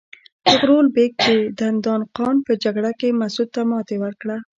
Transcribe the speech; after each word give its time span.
طغرل 0.47 0.87
بیګ 0.95 1.11
د 1.23 1.27
دندان 1.59 2.01
قان 2.17 2.35
په 2.45 2.51
جګړه 2.63 2.91
کې 2.99 3.17
مسعود 3.21 3.49
ته 3.55 3.61
ماتې 3.69 3.95
ورکړه. 4.03 4.37